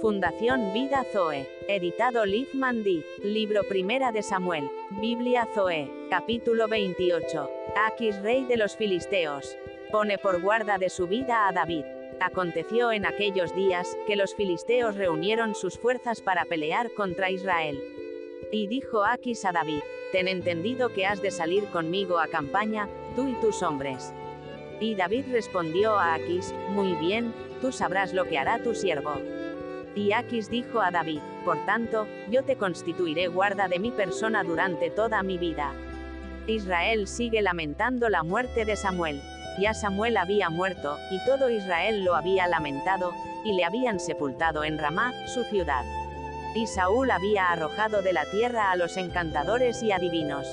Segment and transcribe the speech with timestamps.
[0.00, 1.46] Fundación Vida Zoe.
[1.68, 3.04] Editado Liv Mandy.
[3.22, 4.70] Libro Primera de Samuel.
[5.00, 5.90] Biblia Zoe.
[6.10, 7.50] Capítulo 28.
[7.86, 9.56] Aquis rey de los filisteos.
[9.90, 11.84] Pone por guarda de su vida a David.
[12.20, 17.80] Aconteció en aquellos días, que los filisteos reunieron sus fuerzas para pelear contra Israel.
[18.50, 19.82] Y dijo Aquis a David,
[20.12, 24.14] Ten entendido que has de salir conmigo a campaña, tú y tus hombres.
[24.80, 29.20] Y David respondió a Aquis, Muy bien, tú sabrás lo que hará tu siervo.
[29.94, 34.90] Y Aquis dijo a David, Por tanto, yo te constituiré guarda de mi persona durante
[34.90, 35.72] toda mi vida.
[36.46, 39.20] Israel sigue lamentando la muerte de Samuel.
[39.60, 43.12] Ya Samuel había muerto, y todo Israel lo había lamentado,
[43.44, 45.84] y le habían sepultado en Ramá, su ciudad.
[46.54, 50.46] Y Saúl había arrojado de la tierra a los encantadores y adivinos.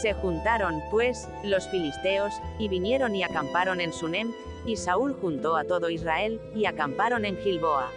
[0.00, 4.32] Se juntaron, pues, los filisteos, y vinieron y acamparon en Sunem,
[4.64, 7.90] y Saúl juntó a todo Israel, y acamparon en Gilboa.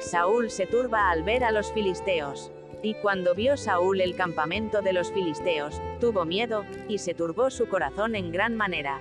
[0.00, 2.52] Saúl se turba al ver a los filisteos.
[2.82, 7.68] Y cuando vio Saúl el campamento de los filisteos, tuvo miedo, y se turbó su
[7.68, 9.00] corazón en gran manera.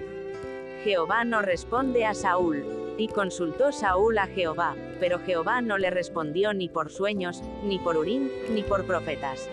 [0.83, 2.65] Jehová no responde a Saúl.
[2.97, 7.97] Y consultó Saúl a Jehová, pero Jehová no le respondió ni por sueños, ni por
[7.97, 9.49] Urín, ni por profetas.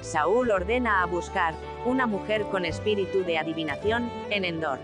[0.00, 4.78] Saúl ordena a buscar, una mujer con espíritu de adivinación, en Endor.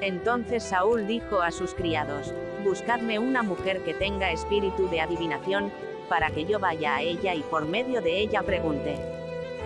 [0.00, 5.72] Entonces Saúl dijo a sus criados, Buscadme una mujer que tenga espíritu de adivinación,
[6.08, 8.96] para que yo vaya a ella y por medio de ella pregunte.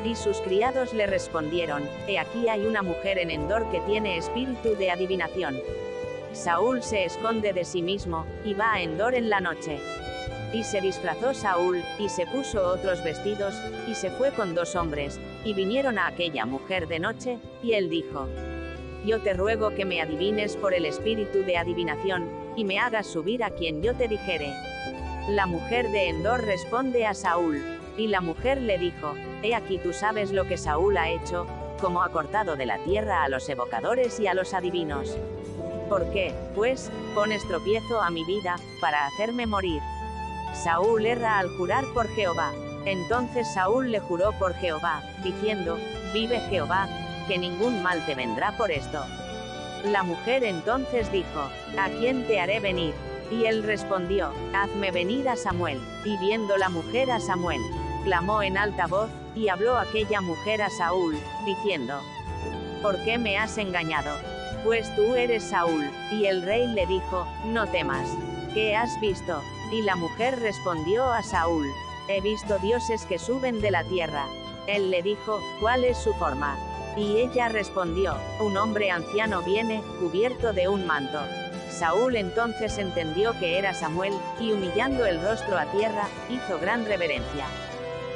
[0.04, 4.76] Y sus criados le respondieron, He aquí hay una mujer en Endor que tiene espíritu
[4.76, 5.56] de adivinación.
[6.32, 9.80] Saúl se esconde de sí mismo, y va a Endor en la noche.
[10.52, 13.54] Y se disfrazó Saúl, y se puso otros vestidos,
[13.86, 17.90] y se fue con dos hombres, y vinieron a aquella mujer de noche, y él
[17.90, 18.26] dijo,
[19.04, 23.44] Yo te ruego que me adivines por el espíritu de adivinación, y me hagas subir
[23.44, 24.52] a quien yo te dijere.
[25.28, 27.60] La mujer de Endor responde a Saúl,
[27.98, 31.46] y la mujer le dijo, He aquí tú sabes lo que Saúl ha hecho,
[31.80, 35.16] como ha cortado de la tierra a los evocadores y a los adivinos.
[35.88, 39.80] ¿Por qué, pues, pones tropiezo a mi vida, para hacerme morir?
[40.62, 42.52] Saúl erra al jurar por Jehová.
[42.84, 45.78] Entonces Saúl le juró por Jehová, diciendo,
[46.12, 46.88] Vive Jehová,
[47.28, 49.04] que ningún mal te vendrá por esto.
[49.84, 52.94] La mujer entonces dijo, ¿A quién te haré venir?
[53.30, 55.80] Y él respondió, Hazme venir a Samuel.
[56.04, 57.60] Y viendo la mujer a Samuel,
[58.04, 62.00] clamó en alta voz, y habló aquella mujer a Saúl, diciendo,
[62.82, 64.12] ¿Por qué me has engañado?
[64.64, 65.84] Pues tú eres Saúl.
[66.12, 68.08] Y el rey le dijo, No temas.
[68.56, 69.42] ¿Qué has visto?
[69.70, 71.66] Y la mujer respondió a Saúl,
[72.08, 74.28] He visto dioses que suben de la tierra.
[74.66, 76.56] Él le dijo, ¿cuál es su forma?
[76.96, 81.20] Y ella respondió, Un hombre anciano viene, cubierto de un manto.
[81.68, 87.44] Saúl entonces entendió que era Samuel, y humillando el rostro a tierra, hizo gran reverencia.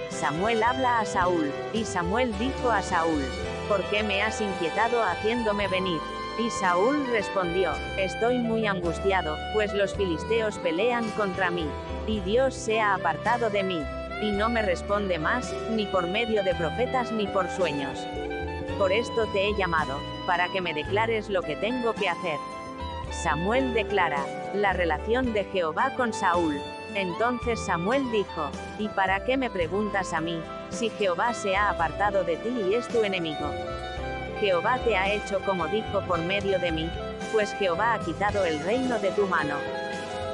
[0.09, 3.23] Samuel habla a Saúl, y Samuel dijo a Saúl,
[3.69, 6.01] ¿por qué me has inquietado haciéndome venir?
[6.39, 11.67] Y Saúl respondió, Estoy muy angustiado, pues los filisteos pelean contra mí,
[12.07, 13.83] y Dios se ha apartado de mí,
[14.23, 17.99] y no me responde más, ni por medio de profetas ni por sueños.
[18.79, 22.39] Por esto te he llamado, para que me declares lo que tengo que hacer.
[23.11, 24.25] Samuel declara,
[24.55, 26.57] la relación de Jehová con Saúl.
[26.95, 32.25] Entonces Samuel dijo, ¿y para qué me preguntas a mí, si Jehová se ha apartado
[32.25, 33.47] de ti y es tu enemigo?
[34.41, 36.91] Jehová te ha hecho como dijo por medio de mí,
[37.33, 39.55] pues Jehová ha quitado el reino de tu mano.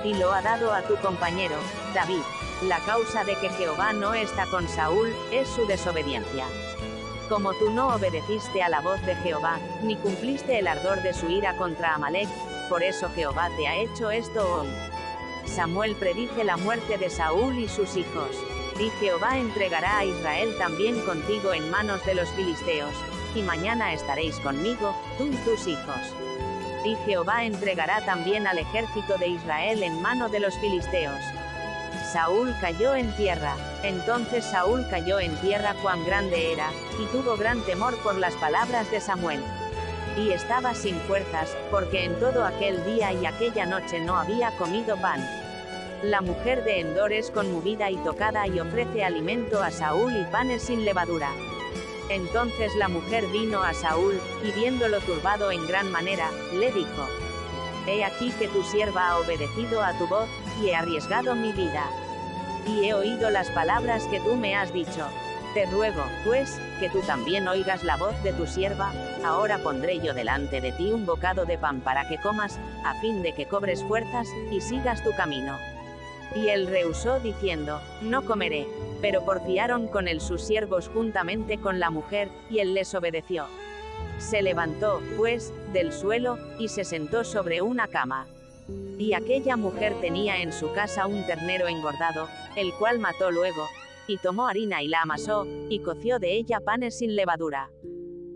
[0.05, 1.56] Y lo ha dado a tu compañero,
[1.93, 2.22] David.
[2.62, 6.47] La causa de que Jehová no está con Saúl, es su desobediencia.
[7.28, 11.28] Como tú no obedeciste a la voz de Jehová, ni cumpliste el ardor de su
[11.28, 12.28] ira contra Amalek,
[12.69, 14.69] por eso Jehová te ha hecho esto hoy.
[15.44, 18.31] Samuel predice la muerte de Saúl y sus hijos.
[18.78, 22.94] Y Jehová entregará a Israel también contigo en manos de los filisteos,
[23.36, 26.14] y mañana estaréis conmigo, tú y tus hijos.
[26.84, 31.20] Y Jehová entregará también al ejército de Israel en mano de los filisteos.
[32.12, 33.56] Saúl cayó en tierra.
[33.82, 36.70] Entonces Saúl cayó en tierra cuán grande era,
[37.00, 39.43] y tuvo gran temor por las palabras de Samuel.
[40.16, 44.96] Y estaba sin fuerzas, porque en todo aquel día y aquella noche no había comido
[44.96, 45.20] pan.
[46.02, 50.62] La mujer de Endor es conmovida y tocada y ofrece alimento a Saúl y panes
[50.62, 51.31] sin levadura.
[52.08, 57.06] Entonces la mujer vino a Saúl, y viéndolo turbado en gran manera, le dijo,
[57.87, 60.29] He aquí que tu sierva ha obedecido a tu voz,
[60.61, 61.88] y he arriesgado mi vida.
[62.67, 65.06] Y he oído las palabras que tú me has dicho.
[65.55, 68.93] Te ruego, pues, que tú también oigas la voz de tu sierva,
[69.25, 73.23] ahora pondré yo delante de ti un bocado de pan para que comas, a fin
[73.23, 75.56] de que cobres fuerzas, y sigas tu camino.
[76.35, 78.67] Y él rehusó diciendo, no comeré.
[79.00, 83.46] Pero porfiaron con él sus siervos juntamente con la mujer, y él les obedeció.
[84.19, 88.26] Se levantó, pues, del suelo, y se sentó sobre una cama.
[88.98, 93.66] Y aquella mujer tenía en su casa un ternero engordado, el cual mató luego,
[94.06, 97.70] y tomó harina y la amasó, y coció de ella panes sin levadura.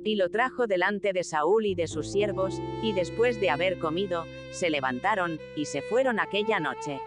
[0.05, 4.25] Y lo trajo delante de Saúl y de sus siervos, y después de haber comido,
[4.51, 7.01] se levantaron, y se fueron aquella noche.